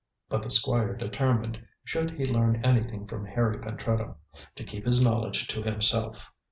[0.29, 4.15] But the Squire determined, should he learn anything from Harry Pentreddle,
[4.55, 6.27] to keep his knowledge to himself.